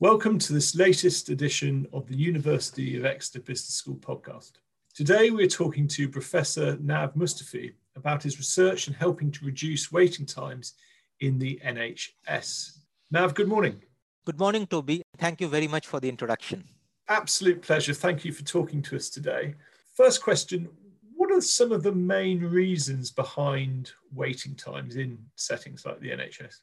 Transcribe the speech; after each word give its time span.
Welcome 0.00 0.40
to 0.40 0.52
this 0.52 0.74
latest 0.74 1.28
edition 1.28 1.86
of 1.92 2.08
the 2.08 2.16
University 2.16 2.96
of 2.96 3.04
Exeter 3.04 3.38
Business 3.38 3.76
School 3.76 3.94
podcast. 3.94 4.54
Today 4.92 5.30
we're 5.30 5.46
talking 5.46 5.86
to 5.86 6.08
Professor 6.08 6.76
Nav 6.80 7.14
Mustafee 7.14 7.74
about 7.94 8.20
his 8.20 8.36
research 8.36 8.88
and 8.88 8.96
helping 8.96 9.30
to 9.30 9.44
reduce 9.44 9.92
waiting 9.92 10.26
times 10.26 10.74
in 11.20 11.38
the 11.38 11.60
NHS. 11.64 12.78
Nav, 13.12 13.34
good 13.34 13.46
morning. 13.46 13.80
Good 14.26 14.38
morning, 14.38 14.66
Toby. 14.66 15.02
Thank 15.16 15.40
you 15.40 15.46
very 15.46 15.68
much 15.68 15.86
for 15.86 16.00
the 16.00 16.08
introduction. 16.08 16.64
Absolute 17.06 17.62
pleasure. 17.62 17.94
Thank 17.94 18.24
you 18.24 18.32
for 18.32 18.42
talking 18.42 18.82
to 18.82 18.96
us 18.96 19.08
today. 19.08 19.54
First 19.94 20.24
question 20.24 20.68
What 21.14 21.30
are 21.30 21.40
some 21.40 21.70
of 21.70 21.84
the 21.84 21.92
main 21.92 22.40
reasons 22.40 23.12
behind 23.12 23.92
waiting 24.12 24.56
times 24.56 24.96
in 24.96 25.18
settings 25.36 25.86
like 25.86 26.00
the 26.00 26.10
NHS? 26.10 26.56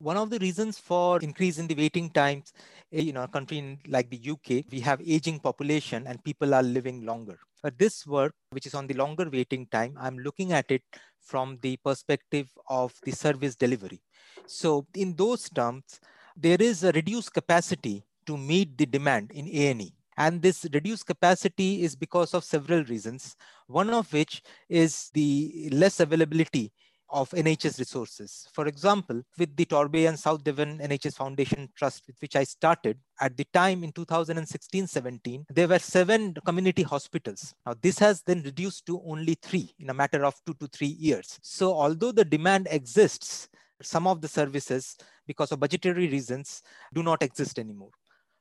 One 0.00 0.16
of 0.16 0.30
the 0.30 0.38
reasons 0.38 0.78
for 0.78 1.18
increase 1.20 1.58
in 1.58 1.66
the 1.66 1.74
waiting 1.74 2.08
times, 2.10 2.52
eh, 2.92 3.10
know, 3.12 3.24
a 3.24 3.28
country 3.28 3.78
like 3.88 4.08
the 4.08 4.16
UK, 4.16 4.64
we 4.70 4.78
have 4.80 5.00
aging 5.00 5.40
population 5.40 6.06
and 6.06 6.22
people 6.22 6.54
are 6.54 6.62
living 6.62 7.04
longer. 7.04 7.36
But 7.64 7.78
this 7.78 8.06
work, 8.06 8.32
which 8.50 8.66
is 8.66 8.74
on 8.74 8.86
the 8.86 8.94
longer 8.94 9.28
waiting 9.28 9.66
time, 9.66 9.96
I'm 9.98 10.16
looking 10.18 10.52
at 10.52 10.70
it 10.70 10.82
from 11.20 11.58
the 11.62 11.78
perspective 11.78 12.48
of 12.68 12.94
the 13.02 13.10
service 13.10 13.56
delivery. 13.56 14.00
So 14.46 14.86
in 14.94 15.16
those 15.16 15.50
terms, 15.50 16.00
there 16.36 16.58
is 16.60 16.84
a 16.84 16.92
reduced 16.92 17.34
capacity 17.34 18.04
to 18.26 18.36
meet 18.36 18.78
the 18.78 18.86
demand 18.86 19.32
in 19.32 19.46
A&E. 19.48 19.92
And 20.16 20.42
this 20.42 20.64
reduced 20.72 21.06
capacity 21.06 21.82
is 21.82 21.96
because 21.96 22.34
of 22.34 22.44
several 22.44 22.84
reasons, 22.84 23.36
one 23.66 23.90
of 23.90 24.12
which 24.12 24.42
is 24.68 25.10
the 25.14 25.70
less 25.72 26.00
availability 26.00 26.72
of 27.10 27.30
NHS 27.30 27.78
resources. 27.78 28.48
For 28.52 28.66
example, 28.66 29.22
with 29.38 29.56
the 29.56 29.64
Torbay 29.64 30.08
and 30.08 30.18
South 30.18 30.44
Devon 30.44 30.78
NHS 30.78 31.16
Foundation 31.16 31.68
Trust, 31.76 32.04
with 32.06 32.16
which 32.20 32.36
I 32.36 32.44
started, 32.44 32.98
at 33.20 33.36
the 33.36 33.44
time 33.52 33.84
in 33.84 33.92
2016-17, 33.92 35.44
there 35.50 35.68
were 35.68 35.78
seven 35.78 36.34
community 36.44 36.82
hospitals. 36.82 37.54
Now 37.66 37.74
this 37.80 37.98
has 37.98 38.22
then 38.22 38.42
reduced 38.42 38.86
to 38.86 39.02
only 39.06 39.34
three 39.34 39.74
in 39.78 39.90
a 39.90 39.94
matter 39.94 40.24
of 40.24 40.34
two 40.46 40.54
to 40.54 40.66
three 40.68 40.96
years. 40.98 41.38
So 41.42 41.72
although 41.72 42.12
the 42.12 42.24
demand 42.24 42.68
exists, 42.70 43.48
some 43.82 44.06
of 44.06 44.20
the 44.20 44.28
services, 44.28 44.96
because 45.26 45.52
of 45.52 45.60
budgetary 45.60 46.08
reasons, 46.08 46.62
do 46.92 47.02
not 47.02 47.22
exist 47.22 47.58
anymore. 47.58 47.90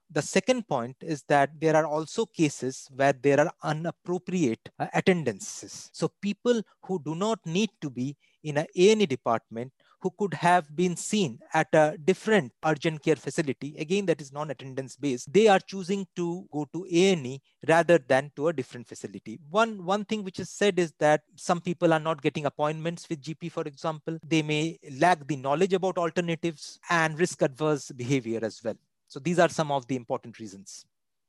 The 0.09 0.21
second 0.21 0.67
point 0.67 0.95
is 1.01 1.23
that 1.27 1.49
there 1.59 1.75
are 1.75 1.85
also 1.85 2.25
cases 2.25 2.87
where 2.95 3.13
there 3.13 3.41
are 3.41 3.71
inappropriate 3.71 4.69
uh, 4.79 4.87
attendances. 4.93 5.89
So 5.91 6.11
people 6.21 6.61
who 6.83 7.01
do 7.03 7.13
not 7.13 7.39
need 7.45 7.69
to 7.81 7.89
be 7.89 8.15
in 8.43 8.57
a 8.57 8.65
A&E 8.75 9.05
department 9.05 9.73
who 10.01 10.11
could 10.17 10.33
have 10.35 10.73
been 10.75 10.95
seen 10.95 11.39
at 11.53 11.67
a 11.73 11.97
different 12.05 12.53
urgent 12.63 13.03
care 13.03 13.15
facility, 13.15 13.75
again, 13.77 14.05
that 14.05 14.21
is 14.21 14.31
non-attendance 14.31 14.95
based, 14.95 15.31
they 15.33 15.47
are 15.47 15.59
choosing 15.59 16.07
to 16.15 16.47
go 16.53 16.65
to 16.71 16.85
A&E 16.89 17.41
rather 17.67 17.97
than 17.97 18.31
to 18.35 18.47
a 18.47 18.53
different 18.53 18.87
facility. 18.87 19.39
One, 19.49 19.83
one 19.83 20.05
thing 20.05 20.23
which 20.23 20.39
is 20.39 20.49
said 20.49 20.79
is 20.79 20.93
that 20.99 21.23
some 21.35 21.59
people 21.59 21.93
are 21.93 21.99
not 21.99 22.21
getting 22.21 22.45
appointments 22.45 23.09
with 23.09 23.21
GP, 23.21 23.51
for 23.51 23.63
example. 23.63 24.17
They 24.23 24.41
may 24.41 24.79
lack 24.99 25.27
the 25.27 25.35
knowledge 25.35 25.73
about 25.73 25.97
alternatives 25.97 26.79
and 26.89 27.19
risk 27.19 27.41
adverse 27.41 27.91
behavior 27.91 28.39
as 28.43 28.61
well. 28.63 28.75
So 29.07 29.19
these 29.19 29.39
are 29.39 29.49
some 29.49 29.71
of 29.71 29.87
the 29.87 29.95
important 29.95 30.39
reasons. 30.39 30.85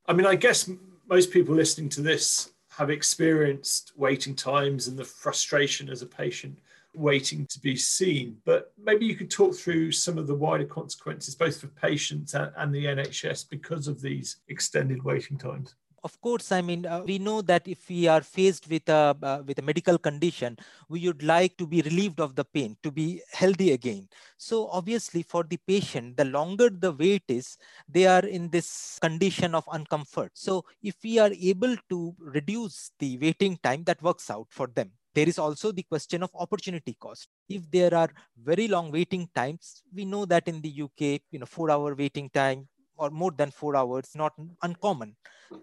I 0.06 0.12
mean, 0.12 0.26
I 0.26 0.34
guess 0.34 0.70
most 1.08 1.30
people 1.30 1.54
listening 1.54 1.88
to 1.90 2.00
this 2.00 2.50
have 2.70 2.90
experienced 2.90 3.92
waiting 3.96 4.34
times 4.34 4.88
and 4.88 4.98
the 4.98 5.04
frustration 5.04 5.88
as 5.88 6.02
a 6.02 6.06
patient 6.06 6.58
waiting 6.94 7.46
to 7.46 7.60
be 7.60 7.76
seen. 7.76 8.38
But 8.44 8.72
maybe 8.82 9.06
you 9.06 9.14
could 9.14 9.30
talk 9.30 9.54
through 9.54 9.92
some 9.92 10.18
of 10.18 10.26
the 10.26 10.34
wider 10.34 10.64
consequences, 10.64 11.34
both 11.34 11.60
for 11.60 11.68
patients 11.68 12.34
and, 12.34 12.74
the 12.74 12.86
NHS, 12.86 13.48
because 13.48 13.88
of 13.88 14.00
these 14.00 14.36
extended 14.48 15.02
waiting 15.02 15.38
times 15.38 15.74
of 16.04 16.20
course 16.20 16.52
i 16.52 16.60
mean 16.60 16.86
uh, 16.86 17.02
we 17.06 17.18
know 17.18 17.42
that 17.42 17.66
if 17.66 17.88
we 17.88 18.06
are 18.06 18.20
faced 18.20 18.68
with 18.68 18.88
a 18.88 19.16
uh, 19.22 19.42
with 19.46 19.58
a 19.58 19.62
medical 19.62 19.98
condition 19.98 20.56
we 20.88 21.06
would 21.06 21.22
like 21.22 21.56
to 21.56 21.66
be 21.66 21.82
relieved 21.82 22.20
of 22.20 22.34
the 22.34 22.44
pain 22.44 22.76
to 22.82 22.90
be 22.90 23.20
healthy 23.32 23.72
again. 23.72 24.08
So 24.36 24.68
obviously 24.68 25.22
for 25.22 25.44
the 25.44 25.58
patient 25.66 26.16
the 26.16 26.24
longer 26.24 26.70
the 26.70 26.92
wait 26.92 27.24
is 27.28 27.58
they 27.88 28.06
are 28.06 28.24
in 28.24 28.50
this 28.50 28.98
condition 29.00 29.54
of 29.54 29.64
uncomfort. 29.66 30.30
So 30.34 30.64
if 30.82 30.96
we 31.02 31.18
are 31.18 31.30
able 31.32 31.76
to 31.90 32.14
reduce 32.18 32.90
the 32.98 33.18
waiting 33.18 33.58
time 33.62 33.84
that 33.84 34.02
works 34.02 34.30
out 34.30 34.46
for 34.50 34.66
them. 34.68 34.92
There 35.14 35.28
is 35.28 35.38
also 35.38 35.72
the 35.72 35.82
question 35.82 36.22
of 36.22 36.30
opportunity 36.34 36.96
cost. 37.00 37.28
If 37.48 37.68
there 37.70 37.92
are 37.92 38.10
very 38.36 38.68
long 38.68 38.92
waiting 38.92 39.28
times 39.34 39.82
we 39.92 40.04
know 40.04 40.24
that 40.26 40.46
in 40.46 40.60
the 40.60 40.82
uk 40.82 41.00
you 41.00 41.38
know 41.40 41.46
4 41.46 41.70
hour 41.70 41.94
waiting 41.94 42.30
time 42.30 42.68
or 42.98 43.10
more 43.10 43.30
than 43.30 43.50
four 43.50 43.76
hours, 43.76 44.10
not 44.14 44.34
uncommon. 44.62 45.16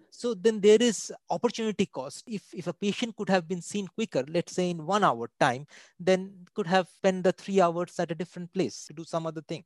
So 0.10 0.34
then 0.34 0.62
there 0.62 0.82
is 0.82 1.14
opportunity 1.30 1.86
cost. 1.86 2.24
If, 2.28 2.44
if 2.54 2.68
a 2.68 2.74
patient 2.74 3.16
could 3.16 3.30
have 3.30 3.48
been 3.48 3.62
seen 3.62 3.88
quicker, 3.88 4.24
let's 4.28 4.54
say 4.54 4.70
in 4.70 4.86
one 4.86 5.04
hour 5.04 5.30
time, 5.40 5.68
then 6.00 6.34
could 6.54 6.68
have 6.68 6.88
spent 6.88 7.24
the 7.24 7.32
three 7.32 7.62
hours 7.62 8.00
at 8.00 8.12
a 8.12 8.16
different 8.16 8.52
place 8.54 8.86
to 8.88 8.94
do 8.94 9.04
some 9.04 9.28
other 9.28 9.42
thing. 9.42 9.64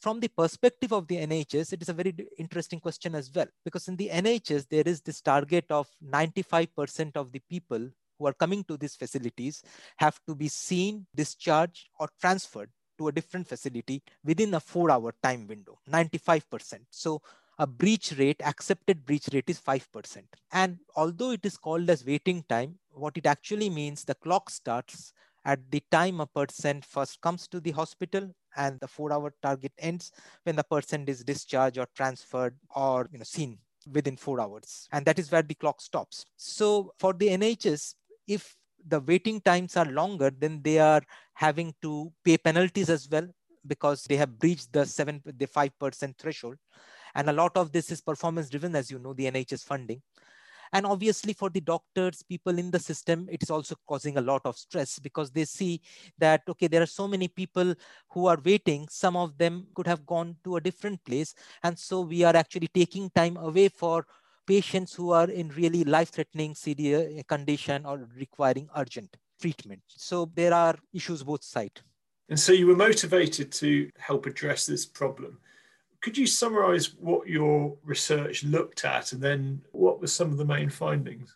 From 0.00 0.20
the 0.20 0.28
perspective 0.28 0.92
of 0.92 1.06
the 1.06 1.16
NHS, 1.16 1.72
it 1.72 1.82
is 1.82 1.88
a 1.88 1.94
very 1.94 2.14
interesting 2.38 2.80
question 2.80 3.14
as 3.14 3.30
well, 3.34 3.46
because 3.64 3.88
in 3.88 3.96
the 3.96 4.08
NHS, 4.08 4.66
there 4.68 4.82
is 4.86 5.00
this 5.00 5.20
target 5.20 5.66
of 5.70 5.88
95% 6.06 7.16
of 7.16 7.32
the 7.32 7.40
people 7.48 7.88
who 8.18 8.26
are 8.26 8.32
coming 8.32 8.64
to 8.64 8.76
these 8.76 8.96
facilities 8.96 9.62
have 9.96 10.18
to 10.26 10.34
be 10.34 10.48
seen, 10.48 11.06
discharged, 11.14 11.88
or 11.98 12.08
transferred 12.20 12.70
to 12.98 13.08
a 13.08 13.12
different 13.12 13.46
facility 13.46 14.02
within 14.24 14.54
a 14.54 14.60
four 14.60 14.90
hour 14.90 15.14
time 15.22 15.46
window, 15.46 15.78
95%. 15.90 16.80
So 16.90 17.22
a 17.58 17.66
breach 17.66 18.12
rate, 18.18 18.40
accepted 18.44 19.04
breach 19.06 19.28
rate 19.32 19.48
is 19.48 19.60
5%. 19.60 20.22
And 20.52 20.78
although 20.96 21.30
it 21.30 21.44
is 21.44 21.56
called 21.56 21.88
as 21.88 22.04
waiting 22.04 22.44
time, 22.48 22.78
what 22.90 23.16
it 23.16 23.26
actually 23.26 23.70
means, 23.70 24.04
the 24.04 24.14
clock 24.14 24.50
starts 24.50 25.12
at 25.44 25.60
the 25.70 25.82
time 25.90 26.20
a 26.20 26.26
person 26.26 26.80
first 26.82 27.20
comes 27.20 27.46
to 27.48 27.60
the 27.60 27.70
hospital 27.72 28.34
and 28.56 28.80
the 28.80 28.88
four 28.88 29.12
hour 29.12 29.34
target 29.42 29.72
ends 29.78 30.12
when 30.44 30.56
the 30.56 30.64
person 30.64 31.04
is 31.06 31.22
discharged 31.22 31.78
or 31.78 31.86
transferred 31.94 32.56
or 32.74 33.08
you 33.12 33.18
know, 33.18 33.24
seen 33.24 33.58
within 33.92 34.16
four 34.16 34.40
hours. 34.40 34.88
And 34.92 35.04
that 35.04 35.18
is 35.18 35.30
where 35.30 35.42
the 35.42 35.54
clock 35.54 35.80
stops. 35.80 36.24
So 36.36 36.92
for 36.98 37.12
the 37.12 37.28
NHS, 37.28 37.94
if 38.26 38.56
the 38.86 39.00
waiting 39.00 39.40
times 39.40 39.76
are 39.76 39.86
longer, 39.86 40.30
then 40.30 40.60
they 40.62 40.78
are 40.78 41.02
having 41.34 41.74
to 41.82 42.12
pay 42.24 42.38
penalties 42.38 42.90
as 42.90 43.08
well 43.08 43.26
because 43.66 44.04
they 44.04 44.16
have 44.16 44.38
breached 44.38 44.72
the 44.72 44.84
seven, 44.84 45.22
the 45.24 45.46
five 45.46 45.76
percent 45.78 46.16
threshold. 46.18 46.56
And 47.14 47.30
a 47.30 47.32
lot 47.32 47.56
of 47.56 47.72
this 47.72 47.90
is 47.90 48.00
performance 48.00 48.50
driven, 48.50 48.74
as 48.74 48.90
you 48.90 48.98
know, 48.98 49.12
the 49.12 49.30
NHS 49.30 49.64
funding. 49.64 50.02
And 50.72 50.86
obviously, 50.86 51.32
for 51.34 51.50
the 51.50 51.60
doctors, 51.60 52.24
people 52.24 52.58
in 52.58 52.70
the 52.72 52.80
system, 52.80 53.28
it 53.30 53.44
is 53.44 53.50
also 53.50 53.76
causing 53.86 54.16
a 54.16 54.20
lot 54.20 54.42
of 54.44 54.56
stress 54.56 54.98
because 54.98 55.30
they 55.30 55.44
see 55.44 55.80
that, 56.18 56.42
okay, 56.48 56.66
there 56.66 56.82
are 56.82 56.86
so 56.86 57.06
many 57.06 57.28
people 57.28 57.74
who 58.10 58.26
are 58.26 58.40
waiting. 58.44 58.88
Some 58.90 59.16
of 59.16 59.38
them 59.38 59.68
could 59.74 59.86
have 59.86 60.04
gone 60.04 60.36
to 60.42 60.56
a 60.56 60.60
different 60.60 61.04
place. 61.04 61.32
And 61.62 61.78
so 61.78 62.00
we 62.00 62.24
are 62.24 62.34
actually 62.34 62.68
taking 62.74 63.08
time 63.10 63.36
away 63.36 63.68
for 63.68 64.04
patients 64.46 64.94
who 64.94 65.10
are 65.12 65.28
in 65.28 65.48
really 65.50 65.84
life-threatening 65.84 66.54
severe 66.54 67.22
condition 67.28 67.86
or 67.86 68.08
requiring 68.16 68.68
urgent 68.76 69.16
treatment. 69.40 69.82
So 69.88 70.30
there 70.34 70.54
are 70.54 70.76
issues 70.92 71.22
both 71.22 71.44
sides. 71.44 71.82
And 72.28 72.40
so 72.40 72.52
you 72.52 72.66
were 72.66 72.76
motivated 72.76 73.52
to 73.52 73.90
help 73.98 74.26
address 74.26 74.66
this 74.66 74.86
problem. 74.86 75.38
Could 76.00 76.16
you 76.16 76.26
summarize 76.26 76.94
what 76.94 77.28
your 77.28 77.76
research 77.82 78.44
looked 78.44 78.84
at 78.84 79.12
and 79.12 79.22
then 79.22 79.62
what 79.72 80.00
were 80.00 80.06
some 80.06 80.30
of 80.30 80.36
the 80.36 80.44
main 80.44 80.70
findings? 80.70 81.34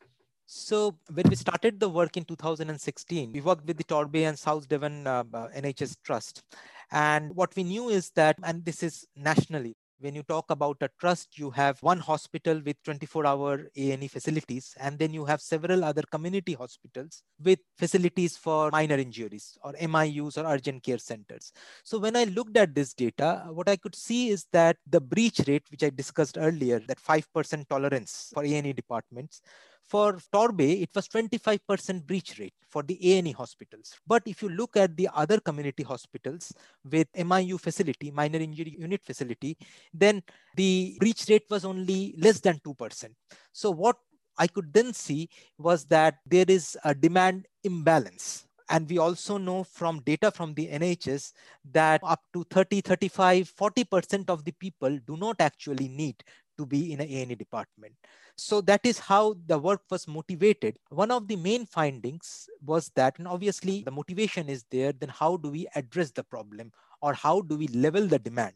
So 0.51 0.97
when 1.13 1.29
we 1.29 1.37
started 1.37 1.79
the 1.79 1.91
work 1.91 2.17
in 2.17 2.25
2016, 2.25 3.33
we 3.33 3.41
worked 3.43 3.67
with 3.67 3.77
the 3.77 3.85
Torbay 3.85 4.27
and 4.29 4.39
South 4.39 4.67
Devon 4.67 5.07
uh, 5.07 5.25
uh, 5.33 5.49
NHS 5.49 5.97
Trust. 6.03 6.43
And 6.91 7.37
what 7.37 7.55
we 7.55 7.65
knew 7.65 7.91
is 7.91 8.11
that, 8.11 8.37
and 8.43 8.65
this 8.65 8.83
is 8.83 9.07
nationally, 9.15 9.77
when 10.01 10.15
you 10.15 10.23
talk 10.23 10.51
about 10.51 10.77
a 10.81 10.89
trust 11.01 11.39
you 11.39 11.51
have 11.51 11.83
one 11.83 11.99
hospital 11.99 12.61
with 12.65 12.77
24 12.85 13.27
hour 13.27 13.71
A&E 13.77 14.09
facilities 14.09 14.75
and 14.81 14.99
then 14.99 15.13
you 15.13 15.25
have 15.25 15.41
several 15.41 15.85
other 15.85 16.03
community 16.11 16.55
hospitals 16.55 17.23
with 17.43 17.59
facilities 17.77 18.37
for 18.37 18.71
minor 18.71 18.97
injuries 18.97 19.59
or 19.63 19.73
MIUs 19.75 20.39
or 20.39 20.47
urgent 20.47 20.83
care 20.83 20.99
centers. 20.99 21.53
So 21.85 21.99
when 21.99 22.17
i 22.17 22.25
looked 22.25 22.57
at 22.57 22.75
this 22.75 22.95
data 22.95 23.47
what 23.51 23.69
i 23.69 23.77
could 23.77 23.95
see 23.95 24.29
is 24.31 24.47
that 24.53 24.77
the 24.87 25.01
breach 25.01 25.41
rate 25.47 25.67
which 25.71 25.83
i 25.83 25.91
discussed 25.91 26.39
earlier 26.39 26.79
that 26.81 26.99
5% 26.99 27.69
tolerance 27.69 28.31
for 28.35 28.45
A&E 28.45 28.73
departments 28.73 29.43
for 29.89 30.19
Torbay, 30.33 30.83
it 30.83 30.91
was 30.95 31.09
25% 31.09 32.07
breach 32.07 32.39
rate 32.39 32.55
for 32.69 32.83
the 32.83 32.99
A&E 33.15 33.33
hospitals. 33.33 33.95
But 34.07 34.23
if 34.27 34.43
you 34.43 34.51
look 34.51 34.77
at 34.77 34.97
the 34.97 35.09
other 35.15 35.41
community 35.41 35.83
hospitals 35.83 36.53
with 36.91 37.09
MIU 37.17 37.59
facility, 37.59 38.11
minor 38.11 38.39
injury 38.39 38.77
unit 38.79 39.03
facility, 39.05 39.57
then 39.93 40.23
the 40.57 40.97
breach 41.01 41.25
rate 41.29 41.45
was 41.51 41.65
only 41.65 42.15
less 42.19 42.41
than 42.41 42.61
2%. 42.61 43.11
So 43.53 43.71
what 43.71 43.97
I 44.37 44.47
could 44.47 44.73
then 44.73 44.93
see 44.93 45.31
was 45.59 45.87
that 45.87 46.17
there 46.27 46.45
is 46.47 46.77
a 46.85 46.95
demand 46.95 47.47
imbalance 47.65 48.49
And 48.71 48.89
we 48.89 48.99
also 48.99 49.39
know 49.39 49.65
from 49.65 50.01
data 50.01 50.31
from 50.31 50.55
the 50.55 50.69
NHS 50.69 51.33
that 51.73 52.01
up 52.05 52.21
to 52.35 52.45
30, 52.51 52.83
35, 52.83 53.53
40% 53.59 54.29
of 54.29 54.45
the 54.45 54.53
people 54.53 54.99
do 55.07 55.17
not 55.17 55.37
actually 55.41 55.89
need 55.89 56.23
to 56.59 56.67
be 56.67 56.93
in 56.93 57.01
an 57.01 57.09
A&E 57.09 57.35
department. 57.35 57.95
So 58.37 58.61
that 58.63 58.81
is 58.85 58.99
how 58.99 59.37
the 59.47 59.59
work 59.59 59.83
was 59.91 60.07
motivated. 60.07 60.79
One 60.91 61.11
of 61.11 61.27
the 61.27 61.37
main 61.37 61.67
findings 61.67 62.49
was 62.65 62.91
that, 62.95 63.19
and 63.19 63.27
obviously 63.27 63.83
the 63.83 63.91
motivation 63.91 64.49
is 64.49 64.65
there, 64.71 64.93
then 64.93 65.09
how 65.09 65.39
do 65.39 65.51
we 65.51 65.67
address 65.75 66.11
the 66.11 66.25
problem 66.25 66.73
or 67.01 67.15
how 67.15 67.41
do 67.41 67.57
we 67.57 67.69
level 67.69 68.07
the 68.07 68.19
demand? 68.19 68.55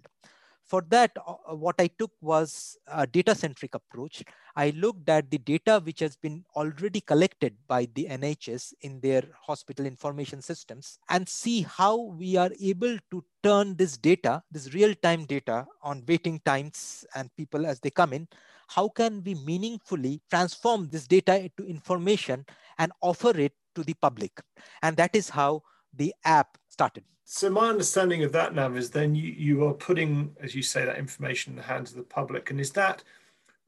For 0.65 0.83
that, 0.89 1.11
uh, 1.27 1.55
what 1.55 1.75
I 1.79 1.89
took 1.99 2.13
was 2.21 2.79
a 2.87 3.07
data-centric 3.07 3.75
approach. 3.75 4.23
I 4.57 4.71
looked 4.71 5.09
at 5.09 5.31
the 5.31 5.39
data 5.39 5.81
which 5.85 6.01
has 6.01 6.17
been 6.17 6.45
already 6.57 7.01
collected 7.01 7.57
by 7.67 7.89
the 7.95 8.07
NHS 8.07 8.73
in 8.81 9.01
their 9.01 9.23
hospital 9.41 9.87
information 9.87 10.41
systems 10.41 10.99
and 11.09 11.29
see 11.29 11.63
how 11.63 11.97
we 11.97 12.37
are 12.37 12.51
able 12.61 12.97
to 13.11 13.25
turn 13.43 13.77
this 13.77 13.97
data, 13.97 14.43
this 14.51 14.73
real-time 14.73 15.25
data 15.25 15.67
on 15.83 16.05
waiting 16.07 16.41
times 16.41 17.05
and 17.15 17.35
people 17.37 17.67
as 17.67 17.81
they 17.81 17.91
come 17.91 18.13
in, 18.13 18.29
how 18.69 18.89
can 18.89 19.23
we 19.25 19.35
meaningfully 19.35 20.23
transform 20.31 20.89
this 20.89 21.07
data 21.07 21.39
into 21.39 21.65
information 21.65 22.47
and 22.79 22.93
offer 23.03 23.37
it 23.39 23.53
to 23.75 23.83
the 23.83 23.95
public? 23.95 24.41
And 24.83 24.97
that 24.97 25.15
is 25.15 25.29
how 25.29 25.63
the 25.93 26.15
app 26.25 26.57
started. 26.69 27.05
So 27.25 27.49
my 27.51 27.69
understanding 27.69 28.25
of 28.25 28.33
that 28.33 28.55
now 28.55 28.73
is 28.75 28.91
then 28.91 29.15
you, 29.15 29.31
you 29.31 29.67
are 29.67 29.75
putting, 29.75 30.37
as 30.41 30.55
you 30.55 30.63
say, 30.63 30.85
that 30.85 30.99
information 30.99 31.53
in 31.53 31.57
the 31.57 31.63
hands 31.63 31.91
of 31.91 31.97
the 31.97 32.03
public. 32.03 32.51
And 32.51 32.61
is 32.61 32.73
that 32.73 33.03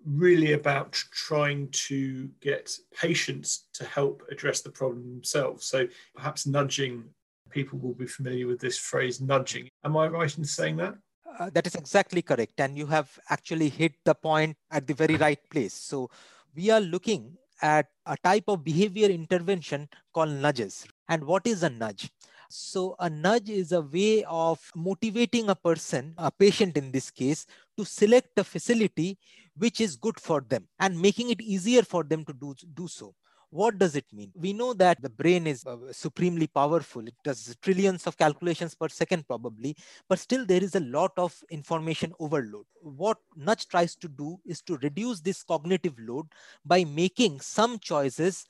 really 0.05 0.53
about 0.53 0.93
trying 0.93 1.69
to 1.69 2.29
get 2.41 2.77
patients 2.95 3.67
to 3.75 3.85
help 3.85 4.23
address 4.31 4.61
the 4.61 4.71
problem 4.71 5.09
themselves? 5.09 5.67
So 5.67 5.89
perhaps 6.15 6.47
nudging, 6.47 7.05
people 7.51 7.79
will 7.79 7.95
be 7.95 8.07
familiar 8.07 8.47
with 8.47 8.61
this 8.61 8.77
phrase 8.77 9.21
nudging. 9.21 9.69
Am 9.85 9.97
I 9.97 10.09
right 10.09 10.37
in 10.37 10.45
saying 10.45 10.77
that? 10.77 10.95
Uh, 11.39 11.51
that 11.55 11.67
is 11.67 11.75
exactly 11.75 12.23
correct. 12.23 12.61
And 12.61 12.77
you 12.77 12.87
have 12.87 13.19
actually 13.31 13.69
hit 13.69 13.95
the 14.05 14.15
point 14.15 14.57
at 14.71 14.87
the 14.87 14.95
very 14.95 15.17
right 15.17 15.39
place. 15.51 15.75
So 15.75 16.11
we 16.55 16.71
are 16.71 16.81
looking 16.81 17.37
at 17.63 17.87
a 18.07 18.17
type 18.23 18.45
of 18.49 18.63
behavior 18.63 19.09
intervention 19.09 19.89
called 20.13 20.31
nudges. 20.31 20.87
And 21.09 21.25
what 21.25 21.47
is 21.47 21.63
a 21.63 21.71
nudge? 21.71 22.11
So 22.57 22.95
a 23.01 23.11
nudge 23.11 23.51
is 23.51 23.73
a 23.73 23.81
way 23.81 24.23
of 24.29 24.61
motivating 24.77 25.49
a 25.49 25.57
person, 25.57 26.15
a 26.17 26.31
patient 26.31 26.77
in 26.77 26.93
this 26.93 27.11
case, 27.11 27.47
to 27.77 27.85
select 27.85 28.39
a 28.39 28.45
facility 28.45 29.19
which 29.57 29.81
is 29.81 29.97
good 29.97 30.21
for 30.21 30.41
them 30.41 30.69
and 30.79 30.97
making 30.97 31.31
it 31.31 31.41
easier 31.41 31.83
for 31.83 32.05
them 32.05 32.25
to 32.27 32.33
do, 32.33 32.55
do 32.75 32.87
so. 32.87 33.13
What 33.51 33.81
does 33.81 33.97
it 33.97 34.05
mean? 34.13 34.31
We 34.37 34.53
know 34.53 34.73
that 34.75 35.03
the 35.03 35.11
brain 35.11 35.49
is 35.49 35.67
uh, 35.67 35.93
supremely 35.93 36.47
powerful. 36.47 37.05
It 37.09 37.17
does 37.25 37.57
trillions 37.61 38.07
of 38.07 38.17
calculations 38.17 38.77
per 38.77 38.89
second, 38.89 39.27
probably, 39.27 39.77
but 40.09 40.21
still 40.21 40.47
there 40.47 40.63
is 40.63 40.77
a 40.77 40.81
lot 40.81 41.11
of 41.17 41.37
information 41.51 42.13
overload. 42.21 42.67
What 42.81 43.19
Nudge 43.35 43.67
tries 43.67 43.97
to 43.97 44.09
do 44.09 44.39
is 44.47 44.63
to 44.63 44.77
reduce 44.77 45.21
this 45.21 45.43
cognitive 45.43 45.95
load 45.99 46.27
by 46.65 46.85
making 46.85 47.41
some 47.41 47.81
choices 47.81 48.47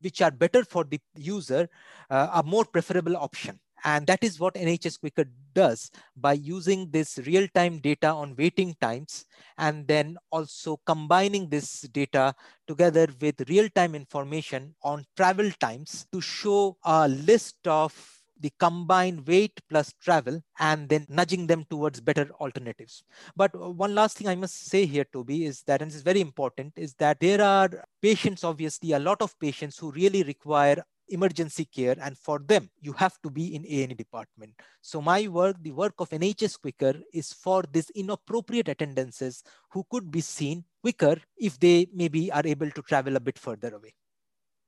which 0.00 0.22
are 0.22 0.30
better 0.30 0.64
for 0.64 0.84
the 0.84 1.00
user, 1.16 1.68
uh, 2.10 2.28
a 2.34 2.42
more 2.42 2.64
preferable 2.64 3.16
option. 3.16 3.58
And 3.84 4.06
that 4.08 4.24
is 4.24 4.40
what 4.40 4.54
NHS 4.54 4.98
Quicker 5.00 5.26
does 5.54 5.90
by 6.16 6.32
using 6.32 6.90
this 6.90 7.18
real-time 7.18 7.78
data 7.78 8.08
on 8.08 8.34
waiting 8.36 8.74
times 8.80 9.26
and 9.58 9.86
then 9.86 10.16
also 10.32 10.80
combining 10.86 11.48
this 11.48 11.82
data 11.82 12.34
together 12.66 13.06
with 13.20 13.48
real-time 13.48 13.94
information 13.94 14.74
on 14.82 15.04
travel 15.16 15.50
times 15.60 16.06
to 16.12 16.20
show 16.20 16.76
a 16.84 17.06
list 17.06 17.68
of 17.68 18.15
the 18.40 18.52
combined 18.58 19.26
wait 19.26 19.52
plus 19.68 19.92
travel 20.00 20.40
and 20.58 20.88
then 20.88 21.06
nudging 21.08 21.46
them 21.46 21.64
towards 21.70 22.00
better 22.00 22.30
alternatives. 22.40 23.02
But 23.34 23.54
uh, 23.54 23.70
one 23.70 23.94
last 23.94 24.18
thing 24.18 24.28
I 24.28 24.34
must 24.34 24.66
say 24.68 24.86
here, 24.86 25.06
Toby, 25.12 25.44
is 25.44 25.62
that, 25.62 25.82
and 25.82 25.90
this 25.90 25.96
is 25.96 26.02
very 26.02 26.20
important, 26.20 26.72
is 26.76 26.94
that 26.94 27.20
there 27.20 27.42
are 27.42 27.70
patients, 28.02 28.44
obviously, 28.44 28.92
a 28.92 28.98
lot 28.98 29.22
of 29.22 29.38
patients 29.38 29.78
who 29.78 29.90
really 29.92 30.22
require 30.22 30.82
emergency 31.08 31.64
care 31.64 31.96
and 32.00 32.18
for 32.18 32.40
them 32.40 32.68
you 32.80 32.92
have 32.92 33.16
to 33.22 33.30
be 33.30 33.54
in 33.54 33.64
A&E 33.64 33.94
department 33.94 34.52
so 34.80 35.00
my 35.00 35.28
work 35.28 35.56
the 35.62 35.70
work 35.70 35.94
of 35.98 36.10
NHS 36.10 36.60
quicker 36.60 36.94
is 37.12 37.32
for 37.32 37.62
these 37.72 37.90
inappropriate 37.90 38.68
attendances 38.68 39.44
who 39.70 39.84
could 39.88 40.10
be 40.10 40.20
seen 40.20 40.64
quicker 40.82 41.16
if 41.36 41.60
they 41.60 41.86
maybe 41.94 42.32
are 42.32 42.44
able 42.44 42.70
to 42.70 42.82
travel 42.82 43.14
a 43.14 43.20
bit 43.20 43.38
further 43.38 43.74
away 43.76 43.94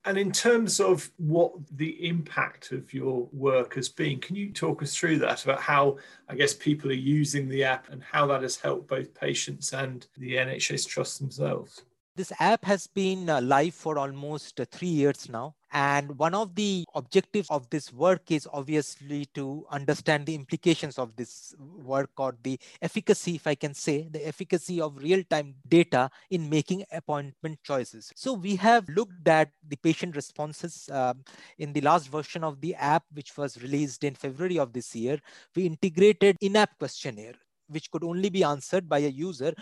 and 0.08 0.16
in 0.16 0.32
terms 0.32 0.80
of 0.80 1.10
what 1.18 1.52
the 1.76 2.08
impact 2.08 2.72
of 2.72 2.94
your 2.94 3.28
work 3.30 3.74
has 3.74 3.90
been, 3.90 4.18
can 4.18 4.36
you 4.36 4.50
talk 4.50 4.82
us 4.82 4.96
through 4.96 5.18
that 5.18 5.44
about 5.44 5.60
how, 5.60 5.98
I 6.30 6.34
guess, 6.34 6.54
people 6.54 6.90
are 6.90 6.94
using 6.94 7.46
the 7.46 7.64
app 7.64 7.90
and 7.90 8.02
how 8.02 8.26
that 8.28 8.40
has 8.40 8.56
helped 8.56 8.88
both 8.88 9.12
patients 9.12 9.74
and 9.74 10.06
the 10.16 10.36
NHS 10.36 10.88
Trust 10.88 11.18
themselves? 11.18 11.82
This 12.18 12.32
app 12.40 12.64
has 12.64 12.88
been 12.88 13.30
uh, 13.30 13.40
live 13.40 13.74
for 13.74 13.96
almost 13.96 14.58
uh, 14.58 14.64
three 14.72 14.88
years 14.88 15.28
now. 15.28 15.54
And 15.70 16.18
one 16.18 16.34
of 16.34 16.56
the 16.56 16.84
objectives 16.96 17.48
of 17.48 17.70
this 17.70 17.92
work 17.92 18.32
is 18.32 18.48
obviously 18.52 19.26
to 19.36 19.64
understand 19.70 20.26
the 20.26 20.34
implications 20.34 20.98
of 20.98 21.14
this 21.14 21.54
work 21.60 22.10
or 22.16 22.36
the 22.42 22.58
efficacy, 22.82 23.36
if 23.36 23.46
I 23.46 23.54
can 23.54 23.72
say, 23.72 24.08
the 24.10 24.26
efficacy 24.26 24.80
of 24.80 24.96
real 24.96 25.22
time 25.30 25.54
data 25.68 26.10
in 26.30 26.50
making 26.50 26.84
appointment 26.90 27.60
choices. 27.62 28.10
So 28.16 28.32
we 28.32 28.56
have 28.56 28.88
looked 28.88 29.28
at 29.28 29.52
the 29.68 29.76
patient 29.76 30.16
responses 30.16 30.90
um, 30.90 31.22
in 31.58 31.72
the 31.72 31.82
last 31.82 32.08
version 32.08 32.42
of 32.42 32.60
the 32.60 32.74
app, 32.74 33.04
which 33.12 33.36
was 33.36 33.62
released 33.62 34.02
in 34.02 34.16
February 34.16 34.58
of 34.58 34.72
this 34.72 34.92
year. 34.96 35.20
We 35.54 35.66
integrated 35.66 36.36
in 36.40 36.56
app 36.56 36.76
questionnaire 36.80 37.34
which 37.68 37.90
could 37.90 38.04
only 38.04 38.30
be 38.30 38.42
answered 38.42 38.88
by 38.88 38.98
a 38.98 39.08
user 39.08 39.54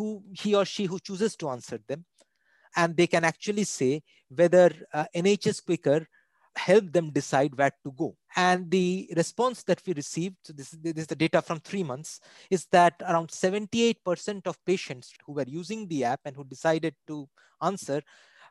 who 0.00 0.22
he 0.32 0.54
or 0.54 0.64
she 0.64 0.84
who 0.86 0.98
chooses 0.98 1.36
to 1.36 1.50
answer 1.50 1.78
them 1.86 2.06
and 2.74 2.96
they 2.96 3.06
can 3.06 3.22
actually 3.22 3.64
say 3.64 4.02
whether 4.34 4.70
uh, 4.94 5.04
NHS 5.14 5.62
Quicker 5.66 6.06
help 6.56 6.90
them 6.90 7.10
decide 7.10 7.54
where 7.54 7.74
to 7.84 7.92
go. 7.92 8.16
And 8.34 8.70
the 8.70 9.12
response 9.14 9.62
that 9.64 9.82
we 9.86 9.92
received, 9.92 10.36
so 10.42 10.54
this, 10.54 10.70
this 10.70 11.02
is 11.04 11.06
the 11.06 11.16
data 11.24 11.42
from 11.42 11.60
three 11.60 11.82
months, 11.82 12.20
is 12.50 12.66
that 12.72 12.94
around 13.02 13.28
78% 13.28 14.46
of 14.46 14.64
patients 14.64 15.12
who 15.26 15.34
were 15.34 15.44
using 15.46 15.86
the 15.86 16.04
app 16.04 16.20
and 16.24 16.34
who 16.34 16.44
decided 16.44 16.94
to 17.08 17.28
answer 17.62 18.00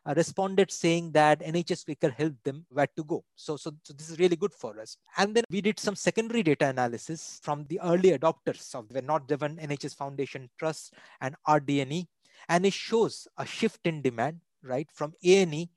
Uh, 0.06 0.14
responded 0.16 0.70
saying 0.70 1.12
that 1.12 1.40
NHS 1.40 1.84
Quicker 1.84 2.10
helped 2.10 2.42
them 2.42 2.64
where 2.70 2.88
to 2.96 3.04
go. 3.04 3.22
So, 3.36 3.56
so, 3.56 3.70
so 3.82 3.92
this 3.92 4.08
is 4.08 4.18
really 4.18 4.36
good 4.36 4.54
for 4.54 4.80
us. 4.80 4.96
And 5.18 5.34
then 5.34 5.44
we 5.50 5.60
did 5.60 5.78
some 5.78 5.94
secondary 5.94 6.42
data 6.42 6.68
analysis 6.68 7.38
from 7.42 7.66
the 7.68 7.78
early 7.80 8.16
adopters 8.18 8.74
of 8.74 8.88
the 8.88 9.02
North 9.02 9.26
Devon 9.26 9.58
NHS 9.62 9.96
Foundation 9.96 10.48
Trust 10.58 10.94
and 11.20 11.36
RD&E 11.46 12.08
and 12.48 12.66
it 12.66 12.72
shows 12.72 13.28
a 13.36 13.46
shift 13.46 13.86
in 13.86 14.02
demand, 14.02 14.40
right, 14.62 14.88
from 14.92 15.12
A&E 15.22 15.70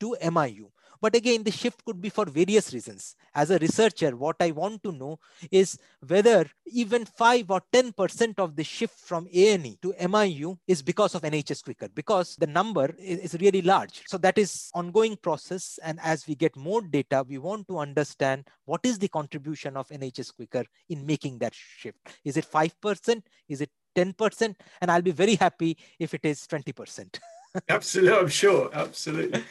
to 0.00 0.16
MIU. 0.22 0.68
But 1.00 1.14
again, 1.14 1.42
the 1.42 1.50
shift 1.50 1.84
could 1.84 2.00
be 2.00 2.08
for 2.08 2.26
various 2.26 2.72
reasons. 2.72 3.16
As 3.34 3.50
a 3.50 3.58
researcher, 3.58 4.16
what 4.16 4.36
I 4.40 4.50
want 4.50 4.82
to 4.84 4.92
know 4.92 5.18
is 5.50 5.78
whether 6.06 6.46
even 6.66 7.04
5 7.04 7.50
or 7.50 7.62
10% 7.72 8.38
of 8.38 8.56
the 8.56 8.64
shift 8.64 8.98
from 8.98 9.26
A&E 9.32 9.78
to 9.82 9.94
MIU 10.00 10.56
is 10.66 10.82
because 10.82 11.14
of 11.14 11.22
NHS 11.22 11.64
Quicker, 11.64 11.88
because 11.94 12.36
the 12.36 12.46
number 12.46 12.94
is, 12.98 13.36
really 13.40 13.62
large. 13.62 14.02
So 14.06 14.18
that 14.18 14.36
is 14.38 14.70
ongoing 14.74 15.16
process. 15.16 15.78
And 15.82 16.00
as 16.02 16.26
we 16.26 16.34
get 16.34 16.56
more 16.56 16.82
data, 16.82 17.24
we 17.28 17.38
want 17.38 17.68
to 17.68 17.78
understand 17.78 18.48
what 18.64 18.80
is 18.84 18.98
the 18.98 19.08
contribution 19.08 19.76
of 19.76 19.88
NHS 19.88 20.34
Quicker 20.34 20.64
in 20.88 21.06
making 21.06 21.38
that 21.38 21.54
shift. 21.54 21.98
Is 22.24 22.36
it 22.36 22.50
5%? 22.50 23.22
Is 23.48 23.60
it 23.60 23.70
10%, 23.96 24.54
and 24.80 24.90
I'll 24.90 25.02
be 25.02 25.10
very 25.10 25.34
happy 25.34 25.76
if 25.98 26.14
it 26.14 26.20
is 26.24 26.46
20%. 26.46 27.18
Absolutely, 27.68 28.18
I'm 28.18 28.28
sure. 28.28 28.70
Absolutely. 28.72 29.42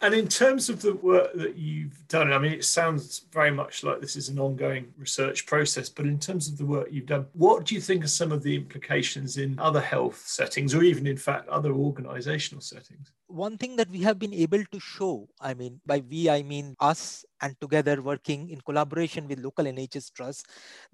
And 0.00 0.14
in 0.14 0.28
terms 0.28 0.68
of 0.68 0.80
the 0.80 0.94
work 0.94 1.32
that 1.34 1.56
you've 1.56 2.06
done, 2.06 2.32
I 2.32 2.38
mean, 2.38 2.52
it 2.52 2.64
sounds 2.64 3.22
very 3.32 3.50
much 3.50 3.82
like 3.82 4.00
this 4.00 4.14
is 4.14 4.28
an 4.28 4.38
ongoing 4.38 4.92
research 4.96 5.44
process, 5.44 5.88
but 5.88 6.06
in 6.06 6.20
terms 6.20 6.48
of 6.48 6.56
the 6.56 6.64
work 6.64 6.88
you've 6.90 7.06
done, 7.06 7.26
what 7.32 7.64
do 7.64 7.74
you 7.74 7.80
think 7.80 8.04
are 8.04 8.08
some 8.08 8.30
of 8.30 8.44
the 8.44 8.54
implications 8.54 9.38
in 9.38 9.58
other 9.58 9.80
health 9.80 10.22
settings 10.24 10.72
or 10.72 10.84
even, 10.84 11.06
in 11.06 11.16
fact, 11.16 11.48
other 11.48 11.72
organizational 11.72 12.60
settings? 12.60 13.10
One 13.28 13.58
thing 13.58 13.76
that 13.76 13.90
we 13.90 14.00
have 14.00 14.18
been 14.18 14.32
able 14.32 14.64
to 14.64 14.80
show, 14.80 15.28
I 15.38 15.52
mean, 15.52 15.80
by 15.84 15.98
we, 15.98 16.30
I 16.30 16.42
mean 16.42 16.74
us 16.80 17.26
and 17.42 17.54
together 17.60 18.00
working 18.00 18.48
in 18.48 18.60
collaboration 18.62 19.28
with 19.28 19.38
local 19.38 19.66
NHS 19.66 20.14
trusts, 20.14 20.44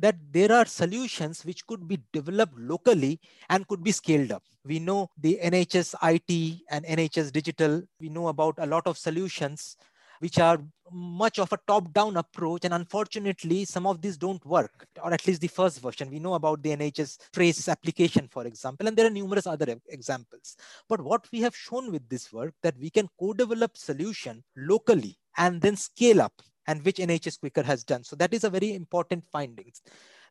that 0.01 0.17
there 0.33 0.51
are 0.51 0.67
solutions 0.67 1.45
which 1.45 1.65
could 1.65 1.87
be 1.87 2.03
developed 2.13 2.59
locally 2.59 3.21
and 3.49 3.67
could 3.69 3.85
be 3.85 3.93
scaled 3.93 4.33
up. 4.33 4.43
We 4.65 4.81
know 4.81 5.11
the 5.17 5.39
NHS 5.45 5.95
IT 6.03 6.63
and 6.71 6.85
NHS 6.85 7.31
digital, 7.31 7.83
we 8.01 8.09
know 8.09 8.29
about 8.29 8.57
a 8.59 8.67
lot 8.67 8.87
of 8.89 8.99
solutions 8.99 9.77
which 10.25 10.39
are 10.39 10.59
much 10.91 11.39
of 11.39 11.53
a 11.53 11.59
top-down 11.67 12.17
approach. 12.17 12.65
And 12.65 12.73
unfortunately, 12.73 13.67
some 13.67 13.87
of 13.87 14.01
these 14.01 14.17
don't 14.17 14.45
work, 14.47 14.87
or 15.03 15.13
at 15.13 15.27
least 15.27 15.43
the 15.43 15.49
first 15.49 15.83
version. 15.83 16.09
We 16.09 16.19
know 16.19 16.33
about 16.33 16.63
the 16.63 16.71
NHS 16.71 17.19
trace 17.35 17.69
application, 17.69 18.29
for 18.29 18.47
example, 18.47 18.87
and 18.87 18.97
there 18.97 19.07
are 19.07 19.11
numerous 19.11 19.47
other 19.47 19.77
examples. 19.89 20.57
But 20.89 21.03
what 21.03 21.27
we 21.31 21.43
have 21.43 21.55
shown 21.55 21.93
with 21.93 22.09
this 22.09 22.33
work 22.33 22.55
that 22.63 22.79
we 22.79 22.89
can 22.89 23.07
co-develop 23.21 23.77
solution 23.77 24.43
locally 24.57 25.19
and 25.37 25.61
then 25.61 25.77
scale 25.77 26.23
up 26.23 26.41
and 26.67 26.83
which 26.87 26.97
NHS 26.97 27.41
Quicker 27.41 27.63
has 27.63 27.85
done. 27.85 28.03
So 28.03 28.17
that 28.17 28.33
is 28.33 28.45
a 28.45 28.51
very 28.51 28.75
important 28.75 29.25
findings. 29.31 29.83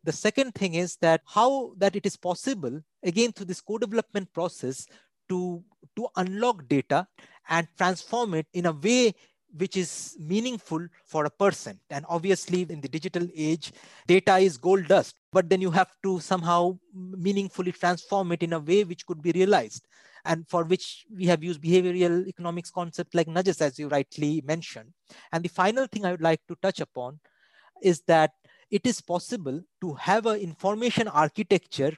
The 0.03 0.11
second 0.11 0.55
thing 0.55 0.73
is 0.73 0.97
that 1.01 1.21
how 1.27 1.73
that 1.77 1.95
it 1.95 2.07
is 2.07 2.17
possible, 2.17 2.81
again, 3.03 3.31
through 3.31 3.45
this 3.45 3.61
co-development 3.61 4.33
process 4.33 4.87
to, 5.29 5.63
to 5.95 6.07
unlock 6.15 6.67
data 6.67 7.07
and 7.47 7.67
transform 7.77 8.33
it 8.33 8.47
in 8.53 8.65
a 8.65 8.71
way 8.71 9.13
which 9.57 9.77
is 9.77 10.17
meaningful 10.19 10.87
for 11.05 11.25
a 11.25 11.29
person. 11.29 11.79
And 11.89 12.05
obviously, 12.09 12.65
in 12.69 12.81
the 12.81 12.87
digital 12.87 13.27
age, 13.35 13.71
data 14.07 14.37
is 14.37 14.57
gold 14.57 14.87
dust, 14.87 15.15
but 15.31 15.49
then 15.49 15.61
you 15.61 15.71
have 15.71 15.91
to 16.03 16.19
somehow 16.19 16.77
meaningfully 16.93 17.71
transform 17.71 18.31
it 18.31 18.43
in 18.43 18.53
a 18.53 18.59
way 18.59 18.83
which 18.83 19.05
could 19.05 19.21
be 19.21 19.31
realized. 19.31 19.87
And 20.25 20.47
for 20.47 20.63
which 20.63 21.05
we 21.13 21.25
have 21.25 21.43
used 21.43 21.61
behavioral 21.61 22.25
economics 22.27 22.71
concept 22.71 23.13
like 23.13 23.27
nudges, 23.27 23.61
as 23.61 23.77
you 23.77 23.89
rightly 23.89 24.41
mentioned. 24.45 24.93
And 25.31 25.43
the 25.43 25.49
final 25.49 25.85
thing 25.87 26.05
I 26.05 26.11
would 26.11 26.21
like 26.21 26.41
to 26.47 26.55
touch 26.61 26.79
upon 26.79 27.19
is 27.81 28.01
that 28.07 28.31
it 28.71 28.87
is 28.87 29.01
possible 29.01 29.61
to 29.81 29.93
have 29.93 30.25
an 30.25 30.39
information 30.39 31.07
architecture 31.09 31.95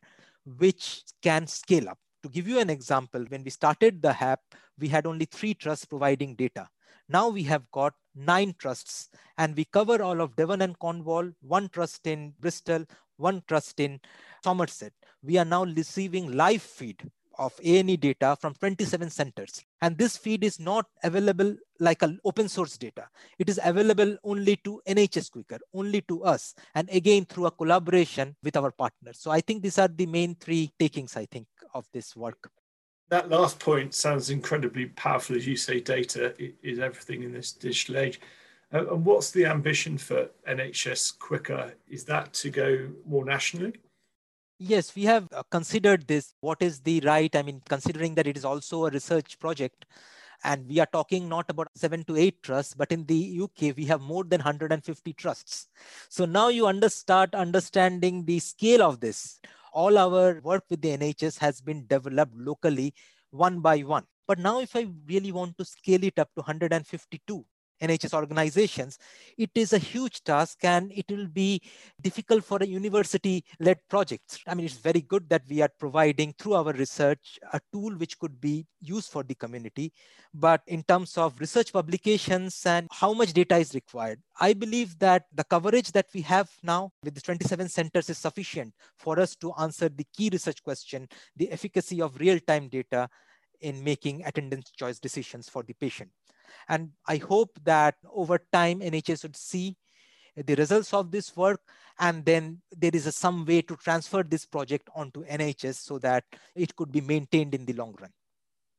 which 0.58 1.04
can 1.22 1.48
scale 1.48 1.90
up. 1.90 2.00
To 2.24 2.30
give 2.30 2.48
you 2.48 2.60
an 2.60 2.72
example, 2.72 3.24
when 3.30 3.44
we 3.44 3.52
started 3.52 4.02
the 4.02 4.12
HAP, 4.12 4.40
we 4.80 4.88
had 4.88 5.06
only 5.06 5.26
three 5.26 5.54
trusts 5.54 5.86
providing 5.86 6.36
data. 6.36 6.68
Now 7.08 7.30
we 7.30 7.44
have 7.44 7.70
got 7.72 7.94
nine 8.16 8.56
trusts 8.58 9.10
and 9.38 9.56
we 9.56 9.66
cover 9.66 10.02
all 10.02 10.22
of 10.22 10.36
Devon 10.36 10.62
and 10.62 10.78
Cornwall, 10.80 11.32
one 11.42 11.70
trust 11.70 12.08
in 12.08 12.34
Bristol, 12.40 12.86
one 13.18 13.44
trust 13.48 13.80
in 13.80 14.00
Somerset. 14.44 14.94
We 15.22 15.38
are 15.38 15.46
now 15.46 15.66
receiving 15.66 16.36
live 16.36 16.62
feed 16.62 17.10
of 17.38 17.54
A&E 17.64 17.98
data 17.98 18.38
from 18.40 18.54
27 18.56 19.10
centers. 19.10 19.64
And 19.82 19.98
this 19.98 20.18
feed 20.18 20.44
is 20.44 20.60
not 20.60 20.86
available 21.04 21.56
like 21.80 22.02
an 22.02 22.20
open 22.24 22.48
source 22.48 22.78
data. 22.78 23.08
It 23.38 23.50
is 23.50 23.60
available 23.64 24.18
only 24.24 24.56
to 24.64 24.82
NHS 24.88 25.32
Quicker, 25.32 25.60
only 25.74 26.02
to 26.02 26.24
us, 26.24 26.56
and 26.74 26.90
again 26.90 27.26
through 27.26 27.48
a 27.48 27.52
collaboration 27.52 28.36
with 28.42 28.56
our 28.56 28.72
partners. 28.72 29.20
So 29.20 29.32
I 29.32 29.42
think 29.42 29.64
these 29.64 29.78
are 29.78 29.90
the 29.90 30.06
main 30.06 30.36
three 30.36 30.72
takings, 30.80 31.18
I 31.18 31.26
think, 31.26 31.48
of 31.74 31.86
this 31.94 32.16
work. 32.16 32.50
That 33.10 33.30
last 33.30 33.60
point 33.60 33.94
sounds 33.94 34.30
incredibly 34.30 34.88
powerful. 34.88 35.36
As 35.36 35.46
you 35.46 35.56
say, 35.56 35.80
data 35.80 36.34
is 36.64 36.80
everything 36.80 37.24
in 37.24 37.34
this 37.34 37.52
digital 37.52 37.98
age. 37.98 38.20
Uh, 38.74 38.94
and 38.94 39.06
what's 39.06 39.32
the 39.32 39.46
ambition 39.46 39.98
for 39.98 40.30
NHS 40.50 41.20
Quicker? 41.20 41.74
Is 41.88 42.04
that 42.06 42.34
to 42.34 42.50
go 42.50 42.90
more 43.06 43.24
nationally? 43.24 43.74
Yes, 44.58 44.96
we 44.96 45.04
have 45.04 45.28
uh, 45.34 45.44
considered 45.52 46.08
this. 46.08 46.34
What 46.40 46.62
is 46.62 46.80
the 46.80 47.00
right? 47.02 47.34
I 47.36 47.44
mean, 47.44 47.62
considering 47.70 48.16
that 48.16 48.26
it 48.26 48.38
is 48.38 48.46
also 48.46 48.86
a 48.86 48.90
research 48.90 49.38
project, 49.38 49.86
and 50.44 50.68
we 50.68 50.80
are 50.80 50.88
talking 50.88 51.30
not 51.30 51.50
about 51.50 51.68
seven 51.76 52.04
to 52.06 52.16
eight 52.16 52.42
trusts, 52.42 52.74
but 52.74 52.92
in 52.92 53.06
the 53.06 53.42
UK, 53.44 53.76
we 53.76 53.86
have 53.86 54.02
more 54.02 54.24
than 54.24 54.40
150 54.40 55.14
trusts. 55.14 55.68
So 56.10 56.26
now 56.26 56.48
you 56.48 56.68
understand 56.68 57.36
understanding 57.36 58.26
the 58.26 58.40
scale 58.40 58.82
of 58.82 59.00
this 59.00 59.40
all 59.76 59.98
our 59.98 60.40
work 60.42 60.64
with 60.70 60.82
the 60.82 60.98
NHS 60.98 61.38
has 61.40 61.62
been 61.62 61.86
developed 61.86 62.36
locally 62.36 62.94
one 63.32 63.60
by 63.60 63.80
one. 63.82 64.06
But 64.26 64.40
now 64.40 64.62
if 64.62 64.76
I 64.76 64.88
really 65.06 65.32
want 65.32 65.58
to 65.58 65.66
scale 65.66 66.04
it 66.04 66.18
up 66.18 66.30
to 66.36 66.42
152, 66.42 67.46
NHS 67.82 68.14
organizations, 68.14 68.98
it 69.38 69.52
is 69.56 69.74
a 69.74 69.78
huge 69.78 70.24
task 70.24 70.60
and 70.64 70.92
it 70.94 71.06
will 71.10 71.28
be 71.28 71.62
difficult 72.02 72.44
for 72.44 72.58
a 72.62 72.66
university 72.66 73.44
led 73.60 73.80
project. 73.90 74.40
I 74.48 74.56
mean, 74.56 74.66
it's 74.66 74.78
very 74.78 75.02
good 75.02 75.30
that 75.30 75.44
we 75.50 75.62
are 75.62 75.70
providing 75.80 76.34
through 76.38 76.54
our 76.56 76.74
research 76.74 77.40
a 77.54 77.60
tool 77.72 77.92
which 77.96 78.18
could 78.20 78.40
be 78.40 78.66
used 78.82 79.12
for 79.12 79.24
the 79.24 79.36
community. 79.36 79.92
But 80.34 80.62
in 80.68 80.84
terms 80.84 81.18
of 81.18 81.40
research 81.40 81.74
publications 81.74 82.66
and 82.66 82.88
how 82.92 83.14
much 83.14 83.34
data 83.34 83.58
is 83.58 83.74
required, 83.74 84.22
I 84.40 84.54
believe 84.54 84.98
that 85.00 85.24
the 85.34 85.44
coverage 85.44 85.92
that 85.92 86.08
we 86.14 86.22
have 86.22 86.50
now 86.64 86.92
with 87.04 87.16
the 87.16 87.22
27 87.22 87.70
centers 87.70 88.10
is 88.10 88.18
sufficient 88.18 88.74
for 88.98 89.20
us 89.20 89.36
to 89.38 89.54
answer 89.60 89.90
the 89.90 90.06
key 90.16 90.30
research 90.32 90.64
question, 90.64 91.08
the 91.36 91.52
efficacy 91.52 92.02
of 92.02 92.20
real 92.20 92.40
time 92.40 92.68
data 92.68 93.10
in 93.62 93.84
making 93.84 94.24
attendance 94.26 94.72
choice 94.72 95.00
decisions 95.00 95.50
for 95.50 95.64
the 95.64 95.74
patient. 95.74 96.10
And 96.68 96.92
I 97.08 97.18
hope 97.18 97.60
that 97.64 97.96
over 98.14 98.40
time, 98.52 98.80
NHS 98.80 99.24
would 99.24 99.36
see 99.36 99.76
the 100.36 100.56
results 100.56 100.94
of 100.94 101.12
this 101.12 101.36
work 101.36 101.62
and 102.00 102.26
then 102.26 102.62
there 102.76 102.92
is 102.94 103.08
a, 103.08 103.12
some 103.12 103.46
way 103.46 103.62
to 103.62 103.76
transfer 103.78 104.24
this 104.24 104.46
project 104.46 104.90
onto 104.96 105.24
NHS 105.26 105.76
so 105.76 105.98
that 106.00 106.26
it 106.56 106.76
could 106.76 106.92
be 106.92 107.02
maintained 107.02 107.54
in 107.54 107.66
the 107.66 107.74
long 107.74 107.96
run. 108.00 108.12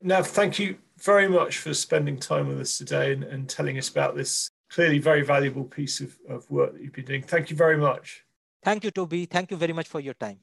Nav, 0.03 0.27
thank 0.27 0.59
you 0.59 0.77
very 0.99 1.27
much 1.27 1.59
for 1.59 1.73
spending 1.73 2.19
time 2.19 2.49
with 2.49 2.61
us 2.61 2.77
today 2.77 3.13
and, 3.13 3.25
and 3.25 3.49
telling 3.49 3.79
us 3.79 3.89
about 3.89 4.15
this 4.15 4.51
clearly 4.69 4.99
very 4.99 5.23
valuable 5.23 5.65
piece 5.65 6.01
of, 6.01 6.17
of 6.29 6.49
work 6.51 6.75
that 6.75 6.83
you've 6.83 6.93
been 6.93 7.05
doing. 7.05 7.23
Thank 7.23 7.51
you 7.51 7.57
very 7.57 7.79
much. 7.79 8.25
Thank 8.63 8.85
you, 8.85 8.91
Toby. 8.91 9.25
Thank 9.25 9.51
you 9.51 9.57
very 9.57 9.73
much 9.73 9.89
for 9.89 10.01
your 10.01 10.15
time. 10.15 10.41